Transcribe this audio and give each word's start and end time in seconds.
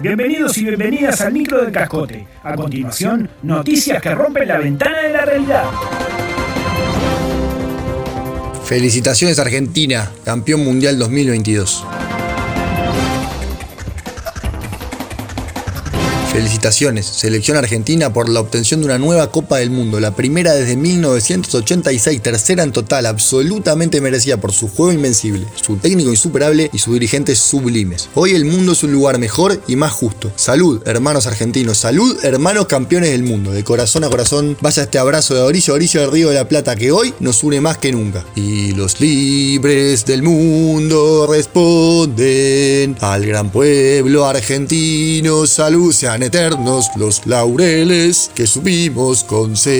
Bienvenidos 0.00 0.58
y 0.58 0.64
bienvenidas 0.64 1.20
al 1.20 1.32
micro 1.32 1.62
del 1.62 1.72
cascote. 1.72 2.26
A 2.42 2.54
continuación, 2.54 3.30
noticias 3.42 4.02
que 4.02 4.14
rompen 4.14 4.48
la 4.48 4.58
ventana 4.58 5.02
de 5.02 5.10
la 5.10 5.24
realidad. 5.24 5.64
Felicitaciones 8.64 9.38
Argentina, 9.38 10.10
campeón 10.24 10.64
mundial 10.64 10.98
2022. 10.98 11.84
Felicitaciones, 16.34 17.06
selección 17.06 17.56
argentina 17.56 18.12
por 18.12 18.28
la 18.28 18.40
obtención 18.40 18.80
de 18.80 18.86
una 18.86 18.98
nueva 18.98 19.30
Copa 19.30 19.58
del 19.58 19.70
Mundo, 19.70 20.00
la 20.00 20.16
primera 20.16 20.52
desde 20.52 20.76
1986, 20.76 22.20
tercera 22.20 22.64
en 22.64 22.72
total, 22.72 23.06
absolutamente 23.06 24.00
merecida 24.00 24.38
por 24.38 24.50
su 24.50 24.66
juego 24.66 24.90
invencible, 24.90 25.46
su 25.54 25.76
técnico 25.76 26.10
insuperable 26.10 26.70
y 26.72 26.78
sus 26.78 26.94
dirigentes 26.94 27.38
sublimes. 27.38 28.08
Hoy 28.16 28.32
el 28.32 28.46
mundo 28.46 28.72
es 28.72 28.82
un 28.82 28.90
lugar 28.90 29.20
mejor 29.20 29.62
y 29.68 29.76
más 29.76 29.92
justo. 29.92 30.32
Salud, 30.34 30.82
hermanos 30.86 31.28
argentinos, 31.28 31.78
salud, 31.78 32.18
hermanos 32.24 32.66
campeones 32.66 33.12
del 33.12 33.22
mundo. 33.22 33.52
De 33.52 33.62
corazón 33.62 34.02
a 34.02 34.10
corazón, 34.10 34.56
vaya 34.60 34.82
este 34.82 34.98
abrazo 34.98 35.36
de 35.36 35.42
orillo 35.42 35.74
a 35.76 35.78
del 35.78 36.10
Río 36.10 36.30
de 36.30 36.34
la 36.34 36.48
Plata 36.48 36.74
que 36.74 36.90
hoy 36.90 37.14
nos 37.20 37.44
une 37.44 37.60
más 37.60 37.78
que 37.78 37.92
nunca. 37.92 38.24
Y 38.34 38.72
los 38.72 39.00
libres 39.00 40.04
del 40.04 40.24
mundo 40.24 41.28
responden 41.30 42.96
al 43.00 43.24
gran 43.24 43.52
pueblo 43.52 44.26
argentino, 44.26 45.46
salud, 45.46 45.92
sean 45.92 46.23
eternos 46.24 46.90
los 46.96 47.26
laureles 47.26 48.30
que 48.34 48.46
supimos 48.46 49.22
conseguir. 49.24 49.78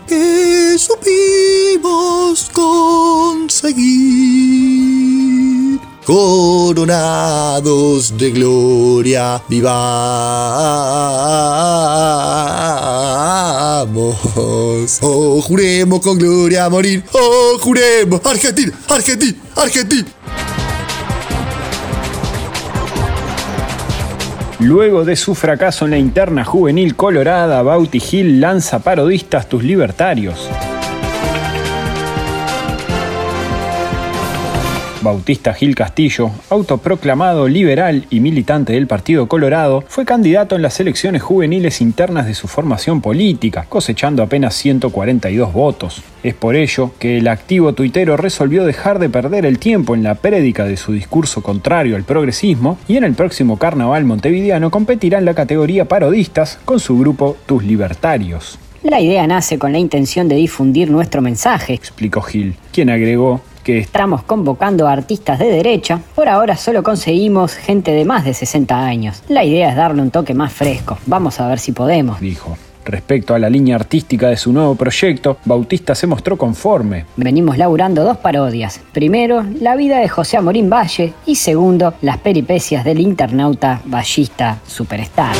Que 0.00 0.76
supimos 0.78 2.50
conseguir. 2.52 4.26
Coronados 6.06 7.62
de 8.16 8.30
gloria, 8.30 9.42
vivamos. 9.48 9.76
Oh, 15.00 15.42
juremos 15.42 16.00
con 16.00 16.16
gloria 16.16 16.68
morir. 16.70 17.02
Oh, 17.12 17.58
juremos. 17.60 18.20
Argentina, 18.24 18.72
Argentina, 18.88 19.36
Argentina. 19.56 20.06
Luego 24.58 25.04
de 25.04 25.16
su 25.16 25.34
fracaso 25.34 25.84
en 25.84 25.90
la 25.90 25.98
interna 25.98 26.42
juvenil 26.42 26.96
colorada, 26.96 27.62
Bauti 27.62 28.02
Hill 28.10 28.40
lanza 28.40 28.78
parodistas 28.78 29.48
Tus 29.48 29.62
Libertarios. 29.62 30.48
Bautista 35.06 35.54
Gil 35.54 35.76
Castillo, 35.76 36.32
autoproclamado 36.50 37.46
liberal 37.46 38.06
y 38.10 38.18
militante 38.18 38.72
del 38.72 38.88
Partido 38.88 39.28
Colorado, 39.28 39.84
fue 39.86 40.04
candidato 40.04 40.56
en 40.56 40.62
las 40.62 40.80
elecciones 40.80 41.22
juveniles 41.22 41.80
internas 41.80 42.26
de 42.26 42.34
su 42.34 42.48
formación 42.48 43.00
política, 43.00 43.66
cosechando 43.68 44.24
apenas 44.24 44.56
142 44.56 45.52
votos. 45.52 46.02
Es 46.24 46.34
por 46.34 46.56
ello 46.56 46.90
que 46.98 47.18
el 47.18 47.28
activo 47.28 47.72
tuitero 47.72 48.16
resolvió 48.16 48.64
dejar 48.64 48.98
de 48.98 49.08
perder 49.08 49.46
el 49.46 49.60
tiempo 49.60 49.94
en 49.94 50.02
la 50.02 50.16
prédica 50.16 50.64
de 50.64 50.76
su 50.76 50.90
discurso 50.90 51.40
contrario 51.40 51.94
al 51.94 52.02
progresismo 52.02 52.76
y 52.88 52.96
en 52.96 53.04
el 53.04 53.14
próximo 53.14 53.60
carnaval 53.60 54.04
montevideano 54.06 54.72
competirá 54.72 55.18
en 55.18 55.24
la 55.24 55.34
categoría 55.34 55.84
parodistas 55.84 56.58
con 56.64 56.80
su 56.80 56.98
grupo 56.98 57.36
Tus 57.46 57.62
Libertarios. 57.62 58.58
La 58.82 59.00
idea 59.00 59.24
nace 59.28 59.56
con 59.56 59.70
la 59.70 59.78
intención 59.78 60.26
de 60.26 60.34
difundir 60.34 60.90
nuestro 60.90 61.22
mensaje, 61.22 61.74
explicó 61.74 62.22
Gil, 62.22 62.56
quien 62.72 62.90
agregó 62.90 63.40
que 63.66 63.78
estamos 63.80 64.22
convocando 64.22 64.86
a 64.86 64.92
artistas 64.92 65.40
de 65.40 65.46
derecha, 65.46 66.00
por 66.14 66.28
ahora 66.28 66.56
solo 66.56 66.84
conseguimos 66.84 67.54
gente 67.54 67.90
de 67.90 68.04
más 68.04 68.24
de 68.24 68.32
60 68.32 68.78
años. 68.78 69.24
La 69.28 69.42
idea 69.42 69.70
es 69.70 69.74
darle 69.74 70.02
un 70.02 70.12
toque 70.12 70.34
más 70.34 70.52
fresco. 70.52 70.98
Vamos 71.04 71.40
a 71.40 71.48
ver 71.48 71.58
si 71.58 71.72
podemos, 71.72 72.20
dijo. 72.20 72.56
Respecto 72.84 73.34
a 73.34 73.40
la 73.40 73.50
línea 73.50 73.74
artística 73.74 74.28
de 74.28 74.36
su 74.36 74.52
nuevo 74.52 74.76
proyecto, 74.76 75.38
Bautista 75.44 75.96
se 75.96 76.06
mostró 76.06 76.38
conforme. 76.38 77.06
Venimos 77.16 77.58
laburando 77.58 78.04
dos 78.04 78.18
parodias. 78.18 78.80
Primero, 78.92 79.44
la 79.60 79.74
vida 79.74 79.98
de 79.98 80.08
José 80.08 80.36
Amorín 80.36 80.70
Valle 80.70 81.12
y 81.26 81.34
segundo, 81.34 81.94
las 82.02 82.18
peripecias 82.18 82.84
del 82.84 83.00
internauta 83.00 83.80
ballista 83.84 84.60
superstar. 84.64 85.34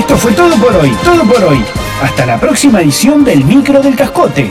Esto 0.00 0.16
fue 0.16 0.32
todo 0.32 0.56
por 0.56 0.74
hoy, 0.76 0.90
todo 1.04 1.22
por 1.24 1.44
hoy. 1.44 1.62
Hasta 2.02 2.24
la 2.24 2.40
próxima 2.40 2.80
edición 2.80 3.22
del 3.22 3.44
Micro 3.44 3.82
del 3.82 3.94
Cascote. 3.94 4.50